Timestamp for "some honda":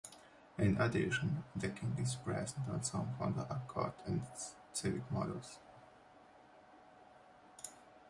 2.81-3.45